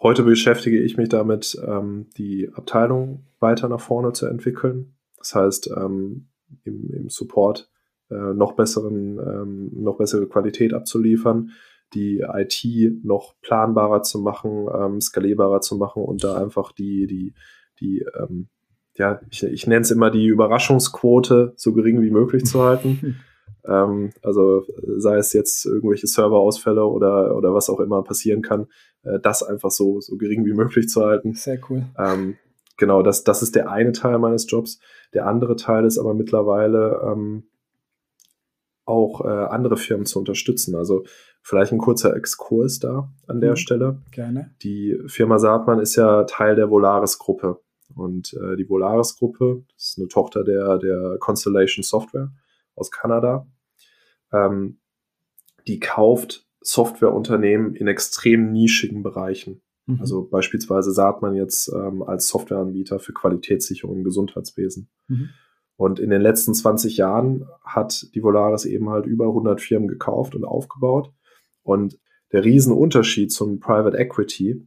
Heute 0.00 0.22
beschäftige 0.22 0.80
ich 0.80 0.96
mich 0.96 1.08
damit, 1.08 1.60
ähm, 1.66 2.06
die 2.16 2.48
Abteilung 2.54 3.26
weiter 3.40 3.68
nach 3.68 3.80
vorne 3.80 4.12
zu 4.12 4.26
entwickeln. 4.26 4.94
Das 5.18 5.34
heißt, 5.34 5.70
ähm, 5.76 6.28
im, 6.62 6.90
im, 6.92 7.08
Support 7.08 7.68
äh, 8.08 8.14
noch 8.14 8.52
besseren, 8.52 9.18
ähm, 9.18 9.70
noch 9.74 9.98
bessere 9.98 10.28
Qualität 10.28 10.72
abzuliefern, 10.72 11.50
die 11.94 12.20
IT 12.20 13.04
noch 13.04 13.34
planbarer 13.40 14.02
zu 14.02 14.20
machen, 14.20 14.68
ähm, 14.72 15.00
skalierbarer 15.00 15.60
zu 15.60 15.76
machen 15.76 16.04
und 16.04 16.22
da 16.22 16.40
einfach 16.40 16.70
die, 16.70 17.08
die, 17.08 17.34
die 17.80 18.04
ähm, 18.18 18.48
ja, 18.96 19.20
ich, 19.30 19.42
ich 19.42 19.66
nenne 19.66 19.82
es 19.82 19.90
immer 19.90 20.10
die 20.10 20.26
Überraschungsquote 20.26 21.54
so 21.56 21.72
gering 21.72 22.02
wie 22.02 22.10
möglich 22.10 22.44
zu 22.44 22.62
halten. 22.62 23.20
ähm, 23.66 24.12
also 24.22 24.64
sei 24.98 25.16
es 25.16 25.32
jetzt 25.32 25.64
irgendwelche 25.66 26.06
Serverausfälle 26.06 26.84
oder, 26.84 27.36
oder 27.36 27.54
was 27.54 27.70
auch 27.70 27.80
immer 27.80 28.02
passieren 28.02 28.42
kann, 28.42 28.66
äh, 29.02 29.18
das 29.20 29.42
einfach 29.42 29.70
so, 29.70 30.00
so 30.00 30.16
gering 30.16 30.44
wie 30.44 30.54
möglich 30.54 30.88
zu 30.88 31.02
halten. 31.02 31.34
Sehr 31.34 31.58
cool. 31.70 31.86
Ähm, 31.98 32.36
genau, 32.76 33.02
das, 33.02 33.24
das 33.24 33.42
ist 33.42 33.54
der 33.54 33.70
eine 33.70 33.92
Teil 33.92 34.18
meines 34.18 34.50
Jobs. 34.50 34.78
Der 35.14 35.26
andere 35.26 35.56
Teil 35.56 35.84
ist 35.84 35.98
aber 35.98 36.14
mittlerweile 36.14 37.00
ähm, 37.04 37.44
auch 38.84 39.24
äh, 39.24 39.28
andere 39.28 39.76
Firmen 39.76 40.06
zu 40.06 40.18
unterstützen. 40.18 40.74
Also 40.74 41.04
vielleicht 41.40 41.72
ein 41.72 41.78
kurzer 41.78 42.16
Exkurs 42.16 42.78
da 42.78 43.10
an 43.26 43.40
der 43.40 43.52
mhm. 43.52 43.56
Stelle. 43.56 44.02
Gerne. 44.10 44.54
Die 44.62 44.98
Firma 45.06 45.38
Saatmann 45.38 45.80
ist 45.80 45.96
ja 45.96 46.24
Teil 46.24 46.56
der 46.56 46.70
Volaris-Gruppe. 46.70 47.60
Und 47.94 48.34
äh, 48.34 48.56
die 48.56 48.68
Volaris-Gruppe, 48.68 49.64
das 49.74 49.90
ist 49.90 49.98
eine 49.98 50.08
Tochter 50.08 50.44
der, 50.44 50.78
der 50.78 51.16
Constellation 51.18 51.82
Software 51.82 52.32
aus 52.74 52.90
Kanada, 52.90 53.46
ähm, 54.32 54.78
die 55.66 55.80
kauft 55.80 56.46
Softwareunternehmen 56.60 57.74
in 57.74 57.86
extrem 57.88 58.52
nischigen 58.52 59.02
Bereichen. 59.02 59.62
Mhm. 59.86 60.00
Also 60.00 60.28
beispielsweise 60.28 60.92
sagt 60.92 61.22
man 61.22 61.34
jetzt 61.34 61.68
ähm, 61.74 62.02
als 62.02 62.28
Softwareanbieter 62.28 62.98
für 62.98 63.12
Qualitätssicherung 63.12 63.98
im 63.98 64.04
Gesundheitswesen. 64.04 64.88
Mhm. 65.08 65.30
Und 65.76 65.98
in 65.98 66.10
den 66.10 66.22
letzten 66.22 66.54
20 66.54 66.96
Jahren 66.96 67.46
hat 67.64 68.14
die 68.14 68.22
Volaris 68.22 68.64
eben 68.64 68.90
halt 68.90 69.06
über 69.06 69.26
100 69.26 69.60
Firmen 69.60 69.88
gekauft 69.88 70.34
und 70.34 70.44
aufgebaut. 70.44 71.12
Und 71.62 71.98
der 72.30 72.44
Riesenunterschied 72.44 73.32
zum 73.32 73.58
Private 73.58 73.96
Equity 73.96 74.66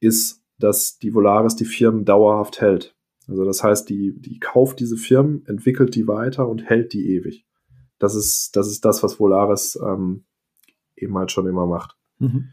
ist, 0.00 0.42
dass 0.58 0.98
die 0.98 1.14
Volaris 1.14 1.56
die 1.56 1.64
Firmen 1.64 2.04
dauerhaft 2.04 2.60
hält. 2.60 2.96
Also 3.28 3.44
das 3.44 3.62
heißt, 3.62 3.88
die, 3.88 4.14
die 4.18 4.38
kauft 4.38 4.80
diese 4.80 4.96
Firmen, 4.96 5.44
entwickelt 5.46 5.94
die 5.94 6.06
weiter 6.06 6.48
und 6.48 6.64
hält 6.64 6.92
die 6.92 7.14
ewig. 7.14 7.44
Das 7.98 8.14
ist 8.14 8.54
das, 8.56 8.68
ist 8.68 8.84
das 8.84 9.02
was 9.02 9.18
Volaris 9.18 9.78
ähm, 9.82 10.24
eben 10.96 11.16
halt 11.16 11.32
schon 11.32 11.46
immer 11.46 11.66
macht. 11.66 11.96
Mhm. 12.18 12.48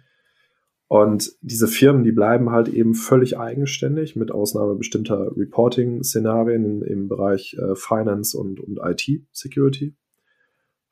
Und 0.88 1.32
diese 1.42 1.68
Firmen, 1.68 2.04
die 2.04 2.12
bleiben 2.12 2.52
halt 2.52 2.68
eben 2.68 2.94
völlig 2.94 3.40
eigenständig, 3.40 4.16
mit 4.16 4.32
Ausnahme 4.32 4.76
bestimmter 4.76 5.36
Reporting-Szenarien 5.36 6.84
im 6.84 7.08
Bereich 7.08 7.56
äh, 7.56 7.76
Finance 7.76 8.38
und, 8.38 8.60
und 8.60 8.80
IT-Security. 8.84 9.96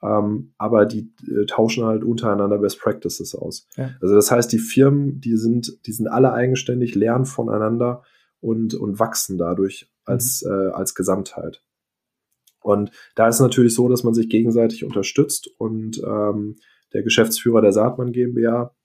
Ähm, 0.03 0.53
aber 0.58 0.86
die 0.86 1.13
äh, 1.27 1.46
tauschen 1.46 1.86
halt 1.86 2.03
untereinander 2.03 2.58
Best 2.58 2.79
Practices 2.79 3.36
aus. 3.36 3.67
Ja. 3.77 3.91
Also 4.01 4.15
das 4.15 4.31
heißt, 4.31 4.51
die 4.51 4.60
Firmen, 4.60 5.22
die 5.22 5.38
sind, 5.38 5.86
die 5.86 5.91
sind 5.91 6.08
alle 6.08 6.34
eigenständig, 6.34 6.96
lernen 6.96 7.25
voneinander 7.25 8.03
und, 8.39 8.74
und 8.74 9.00
wachsen 9.00 9.38
dadurch 9.38 9.91
als, 10.05 10.43
mhm. 10.43 10.51
äh, 10.51 10.67
als 10.72 10.96
Gesamtheit. 10.96 11.63
Und 12.62 12.91
da 13.15 13.27
ist 13.27 13.36
es 13.36 13.41
natürlich 13.41 13.74
so, 13.74 13.89
dass 13.89 14.03
man 14.03 14.13
sich 14.13 14.29
gegenseitig 14.29 14.84
unterstützt 14.84 15.50
und 15.58 16.01
ähm, 16.05 16.58
der 16.93 17.03
Geschäftsführer 17.03 17.62
der 17.62 17.72
Saatmann 17.72 18.12
GmbH, 18.12 18.75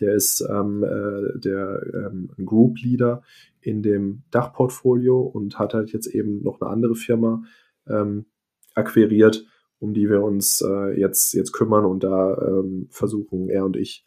der 0.00 0.14
ist 0.14 0.46
ähm, 0.48 0.84
äh, 0.84 1.38
der 1.38 1.80
ähm, 1.94 2.30
Group 2.44 2.78
Leader 2.80 3.22
in 3.60 3.82
dem 3.82 4.22
Dachportfolio 4.30 5.20
und 5.20 5.58
hat 5.58 5.74
halt 5.74 5.92
jetzt 5.92 6.06
eben 6.06 6.42
noch 6.42 6.60
eine 6.60 6.70
andere 6.70 6.94
Firma 6.94 7.42
ähm, 7.88 8.26
akquiriert, 8.74 9.44
um 9.84 9.94
die 9.94 10.08
wir 10.08 10.22
uns 10.22 10.62
äh, 10.62 10.98
jetzt, 10.98 11.34
jetzt 11.34 11.52
kümmern 11.52 11.84
und 11.84 12.02
da 12.02 12.36
ähm, 12.38 12.88
versuchen, 12.90 13.48
er 13.50 13.64
und 13.64 13.76
ich 13.76 14.06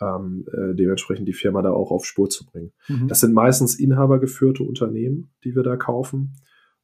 ähm, 0.00 0.46
äh, 0.52 0.74
dementsprechend 0.74 1.26
die 1.26 1.32
Firma 1.32 1.62
da 1.62 1.70
auch 1.70 1.90
auf 1.90 2.04
Spur 2.04 2.28
zu 2.28 2.46
bringen. 2.46 2.72
Mhm. 2.88 3.08
Das 3.08 3.20
sind 3.20 3.34
meistens 3.34 3.78
inhabergeführte 3.78 4.62
Unternehmen, 4.62 5.32
die 5.44 5.56
wir 5.56 5.62
da 5.62 5.76
kaufen. 5.76 6.36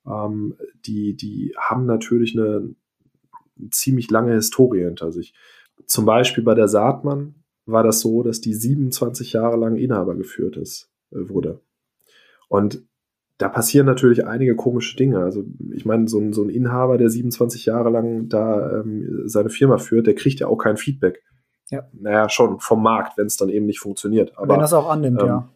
Ähm, 0.07 0.57
die, 0.87 1.15
die 1.15 1.55
haben 1.57 1.87
natürlich 1.87 2.37
eine 2.37 2.75
ziemlich 3.71 4.11
lange 4.11 4.33
Historie 4.33 4.85
hinter 4.85 5.13
sich. 5.13 5.35
Zum 5.87 6.07
Beispiel 6.07 6.43
bei 6.43 6.55
der 6.55 6.69
Saatmann 6.69 7.37
war 7.67 7.83
das 7.83 8.01
so, 8.01 8.23
dass 8.23 8.41
die 8.41 8.55
27 8.55 9.33
Jahre 9.35 9.57
lang 9.57 9.77
Inhaber 9.77 10.17
geführt 10.17 10.57
ist, 10.57 10.91
äh, 11.13 11.29
wurde. 11.29 11.61
Und 12.49 12.85
da 13.39 13.49
passieren 13.49 13.87
natürlich 13.87 14.27
einige 14.27 14.55
komische 14.55 14.97
Dinge. 14.97 15.19
Also 15.19 15.45
ich 15.73 15.85
meine, 15.85 16.07
so 16.09 16.21
ein, 16.21 16.33
so 16.33 16.43
ein 16.43 16.51
Inhaber, 16.51 16.99
der 16.99 17.11
27 17.11 17.67
Jahre 17.67 17.91
lang 17.91 18.29
da 18.29 18.81
ähm, 18.81 19.23
seine 19.25 19.51
Firma 19.51 19.79
führt, 19.79 20.07
der 20.07 20.15
kriegt 20.15 20.41
ja 20.41 20.47
auch 20.47 20.59
kein 20.59 20.77
Feedback. 20.77 21.23
Ja. 21.71 21.89
Naja, 21.93 22.29
schon 22.29 22.61
vom 22.61 22.83
Markt, 22.83 23.19
wenn 23.19 23.27
es 23.27 23.37
dann 23.37 23.49
eben 23.49 23.67
nicht 23.67 23.81
funktioniert. 23.81 24.37
Aber, 24.37 24.55
wenn 24.55 24.61
das 24.61 24.73
auch 24.73 24.89
annimmt, 24.89 25.21
ähm, 25.21 25.27
ja. 25.27 25.49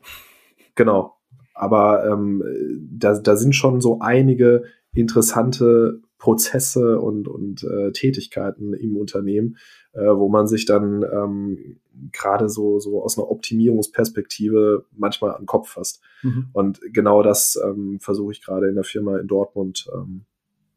Genau. 0.74 1.14
Aber 1.54 2.06
ähm, 2.06 2.42
da, 2.90 3.18
da 3.18 3.36
sind 3.36 3.54
schon 3.54 3.80
so 3.80 3.98
einige 4.00 4.64
interessante 4.92 6.00
Prozesse 6.18 7.00
und, 7.00 7.28
und 7.28 7.62
äh, 7.62 7.92
Tätigkeiten 7.92 8.74
im 8.74 8.96
Unternehmen, 8.96 9.56
äh, 9.92 10.00
wo 10.00 10.28
man 10.28 10.46
sich 10.46 10.66
dann 10.66 11.02
ähm, 11.02 11.80
gerade 12.12 12.48
so, 12.48 12.80
so 12.80 13.02
aus 13.02 13.16
einer 13.16 13.30
Optimierungsperspektive 13.30 14.84
manchmal 14.96 15.32
an 15.32 15.42
den 15.42 15.46
Kopf 15.46 15.70
fasst. 15.70 16.02
Mhm. 16.22 16.48
Und 16.52 16.80
genau 16.92 17.22
das 17.22 17.58
ähm, 17.64 17.98
versuche 18.00 18.32
ich 18.32 18.42
gerade 18.42 18.68
in 18.68 18.74
der 18.74 18.84
Firma 18.84 19.18
in 19.18 19.28
Dortmund 19.28 19.88
ähm, 19.94 20.24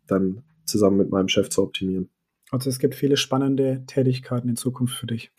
dann 0.08 0.44
zusammen 0.66 0.98
mit 0.98 1.10
meinem 1.10 1.28
Chef 1.28 1.50
zu 1.50 1.64
optimieren. 1.64 2.10
Also 2.52 2.70
es 2.70 2.80
gibt 2.80 2.96
viele 2.96 3.18
spannende 3.18 3.84
Tätigkeiten 3.88 4.50
in 4.50 4.56
Zukunft 4.56 4.96
für 4.96 5.08
dich. 5.08 5.32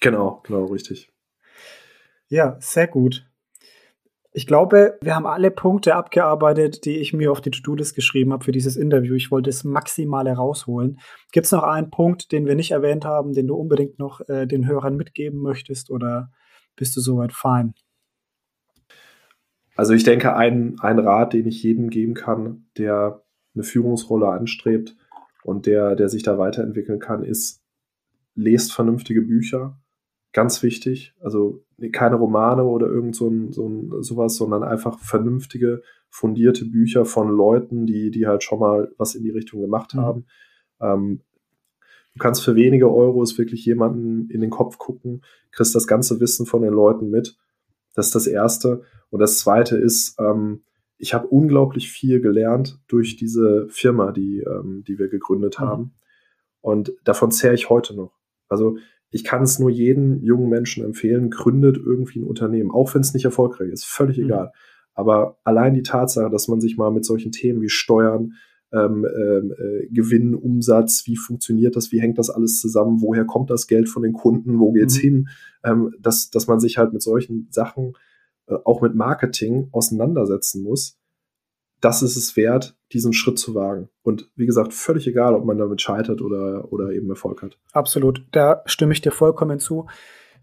Genau, 0.00 0.42
genau, 0.44 0.66
richtig. 0.66 1.10
Ja, 2.28 2.56
sehr 2.60 2.86
gut. 2.86 3.26
Ich 4.36 4.46
glaube, 4.46 4.98
wir 5.00 5.16
haben 5.16 5.24
alle 5.24 5.50
Punkte 5.50 5.94
abgearbeitet, 5.94 6.84
die 6.84 6.98
ich 6.98 7.14
mir 7.14 7.32
auf 7.32 7.40
die 7.40 7.50
To-Do-List 7.50 7.94
geschrieben 7.94 8.34
habe 8.34 8.44
für 8.44 8.52
dieses 8.52 8.76
Interview. 8.76 9.14
Ich 9.14 9.30
wollte 9.30 9.48
das 9.48 9.64
Maximale 9.64 10.30
rausholen. 10.32 10.98
Gibt 11.32 11.46
es 11.46 11.52
noch 11.52 11.62
einen 11.62 11.88
Punkt, 11.88 12.32
den 12.32 12.44
wir 12.44 12.54
nicht 12.54 12.72
erwähnt 12.72 13.06
haben, 13.06 13.32
den 13.32 13.46
du 13.46 13.54
unbedingt 13.54 13.98
noch 13.98 14.20
äh, 14.28 14.46
den 14.46 14.66
Hörern 14.66 14.96
mitgeben 14.96 15.40
möchtest 15.40 15.90
oder 15.90 16.30
bist 16.76 16.94
du 16.98 17.00
soweit 17.00 17.32
fein? 17.32 17.72
Also 19.74 19.94
ich 19.94 20.04
denke, 20.04 20.36
ein, 20.36 20.76
ein 20.80 20.98
Rat, 20.98 21.32
den 21.32 21.46
ich 21.46 21.62
jedem 21.62 21.88
geben 21.88 22.12
kann, 22.12 22.66
der 22.76 23.22
eine 23.54 23.64
Führungsrolle 23.64 24.28
anstrebt 24.28 24.98
und 25.44 25.64
der, 25.64 25.96
der 25.96 26.10
sich 26.10 26.22
da 26.22 26.36
weiterentwickeln 26.36 26.98
kann, 26.98 27.24
ist, 27.24 27.62
lest 28.34 28.74
vernünftige 28.74 29.22
Bücher, 29.22 29.80
Ganz 30.36 30.62
wichtig. 30.62 31.14
Also 31.22 31.64
keine 31.92 32.16
Romane 32.16 32.62
oder 32.64 32.88
irgend 32.88 33.16
so, 33.16 33.26
ein, 33.26 33.52
so 33.52 33.66
ein, 33.66 34.02
sowas, 34.02 34.36
sondern 34.36 34.64
einfach 34.64 34.98
vernünftige, 34.98 35.80
fundierte 36.10 36.66
Bücher 36.66 37.06
von 37.06 37.30
Leuten, 37.30 37.86
die, 37.86 38.10
die 38.10 38.26
halt 38.26 38.42
schon 38.42 38.58
mal 38.58 38.92
was 38.98 39.14
in 39.14 39.22
die 39.22 39.30
Richtung 39.30 39.62
gemacht 39.62 39.94
mhm. 39.94 40.00
haben. 40.00 40.26
Ähm, 40.78 41.22
du 42.12 42.18
kannst 42.18 42.44
für 42.44 42.54
wenige 42.54 42.92
Euros 42.92 43.38
wirklich 43.38 43.64
jemanden 43.64 44.28
in 44.28 44.42
den 44.42 44.50
Kopf 44.50 44.76
gucken, 44.76 45.22
kriegst 45.52 45.74
das 45.74 45.86
ganze 45.86 46.20
Wissen 46.20 46.44
von 46.44 46.60
den 46.60 46.74
Leuten 46.74 47.08
mit. 47.08 47.38
Das 47.94 48.08
ist 48.08 48.14
das 48.14 48.26
Erste. 48.26 48.82
Und 49.08 49.20
das 49.20 49.38
Zweite 49.38 49.78
ist, 49.78 50.20
ähm, 50.20 50.64
ich 50.98 51.14
habe 51.14 51.28
unglaublich 51.28 51.90
viel 51.90 52.20
gelernt 52.20 52.78
durch 52.88 53.16
diese 53.16 53.68
Firma, 53.70 54.12
die, 54.12 54.40
ähm, 54.40 54.84
die 54.86 54.98
wir 54.98 55.08
gegründet 55.08 55.60
mhm. 55.60 55.64
haben. 55.64 55.94
Und 56.60 56.92
davon 57.04 57.30
zehre 57.30 57.54
ich 57.54 57.70
heute 57.70 57.96
noch. 57.96 58.12
Also 58.50 58.76
ich 59.10 59.24
kann 59.24 59.42
es 59.42 59.58
nur 59.58 59.70
jedem 59.70 60.22
jungen 60.22 60.48
Menschen 60.48 60.84
empfehlen, 60.84 61.30
gründet 61.30 61.76
irgendwie 61.76 62.20
ein 62.20 62.24
Unternehmen, 62.26 62.70
auch 62.70 62.94
wenn 62.94 63.02
es 63.02 63.14
nicht 63.14 63.24
erfolgreich 63.24 63.70
ist, 63.70 63.84
völlig 63.84 64.18
mhm. 64.18 64.24
egal. 64.24 64.52
Aber 64.94 65.38
allein 65.44 65.74
die 65.74 65.82
Tatsache, 65.82 66.30
dass 66.30 66.48
man 66.48 66.60
sich 66.60 66.76
mal 66.76 66.90
mit 66.90 67.04
solchen 67.04 67.32
Themen 67.32 67.60
wie 67.60 67.68
Steuern, 67.68 68.34
ähm, 68.72 69.06
ähm, 69.06 69.52
äh, 69.56 69.86
Gewinn, 69.92 70.34
Umsatz, 70.34 71.04
wie 71.06 71.16
funktioniert 71.16 71.76
das, 71.76 71.92
wie 71.92 72.00
hängt 72.00 72.18
das 72.18 72.30
alles 72.30 72.60
zusammen, 72.60 73.00
woher 73.00 73.24
kommt 73.24 73.50
das 73.50 73.66
Geld 73.68 73.88
von 73.88 74.02
den 74.02 74.12
Kunden, 74.12 74.58
wo 74.58 74.72
geht's 74.72 74.96
mhm. 74.96 75.00
hin, 75.00 75.28
ähm, 75.64 75.94
dass, 76.00 76.30
dass 76.30 76.46
man 76.46 76.60
sich 76.60 76.78
halt 76.78 76.92
mit 76.92 77.02
solchen 77.02 77.46
Sachen, 77.50 77.92
äh, 78.48 78.54
auch 78.64 78.80
mit 78.80 78.94
Marketing 78.94 79.68
auseinandersetzen 79.70 80.62
muss, 80.62 80.98
das 81.86 82.02
ist 82.02 82.16
es 82.16 82.36
wert, 82.36 82.76
diesen 82.92 83.12
Schritt 83.12 83.38
zu 83.38 83.54
wagen. 83.54 83.88
Und 84.02 84.28
wie 84.34 84.46
gesagt, 84.46 84.74
völlig 84.74 85.06
egal, 85.06 85.36
ob 85.36 85.44
man 85.44 85.56
damit 85.56 85.80
scheitert 85.80 86.20
oder, 86.20 86.72
oder 86.72 86.90
eben 86.90 87.08
Erfolg 87.08 87.42
hat. 87.42 87.58
Absolut, 87.72 88.26
da 88.32 88.62
stimme 88.66 88.92
ich 88.92 89.02
dir 89.02 89.12
vollkommen 89.12 89.60
zu. 89.60 89.86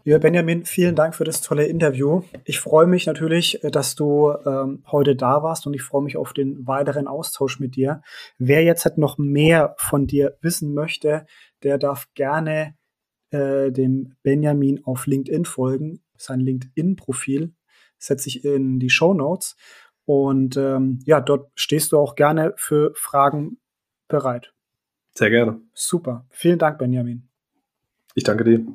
Lieber 0.04 0.20
Benjamin, 0.20 0.64
vielen 0.64 0.94
Dank 0.94 1.14
für 1.14 1.24
das 1.24 1.42
tolle 1.42 1.66
Interview. 1.66 2.22
Ich 2.46 2.60
freue 2.60 2.86
mich 2.86 3.04
natürlich, 3.04 3.60
dass 3.62 3.94
du 3.94 4.32
ähm, 4.46 4.84
heute 4.90 5.16
da 5.16 5.42
warst 5.42 5.66
und 5.66 5.74
ich 5.74 5.82
freue 5.82 6.02
mich 6.02 6.16
auf 6.16 6.32
den 6.32 6.66
weiteren 6.66 7.06
Austausch 7.06 7.60
mit 7.60 7.76
dir. 7.76 8.00
Wer 8.38 8.62
jetzt 8.64 8.86
halt 8.86 8.96
noch 8.96 9.18
mehr 9.18 9.74
von 9.76 10.06
dir 10.06 10.38
wissen 10.40 10.72
möchte, 10.72 11.26
der 11.62 11.76
darf 11.76 12.08
gerne 12.14 12.74
äh, 13.32 13.70
dem 13.70 14.14
Benjamin 14.22 14.82
auf 14.84 15.06
LinkedIn 15.06 15.44
folgen. 15.44 16.00
Sein 16.16 16.40
LinkedIn-Profil 16.40 17.52
setze 17.98 18.28
ich 18.28 18.46
in 18.46 18.78
die 18.78 18.90
Show 18.90 19.12
Notes. 19.12 19.56
Und 20.06 20.56
ähm, 20.56 21.00
ja, 21.04 21.20
dort 21.20 21.50
stehst 21.54 21.92
du 21.92 21.98
auch 21.98 22.14
gerne 22.14 22.52
für 22.56 22.92
Fragen 22.94 23.58
bereit. 24.08 24.52
Sehr 25.14 25.30
gerne. 25.30 25.60
Super. 25.72 26.26
Vielen 26.30 26.58
Dank, 26.58 26.78
Benjamin. 26.78 27.28
Ich 28.14 28.24
danke 28.24 28.44
dir. 28.44 28.66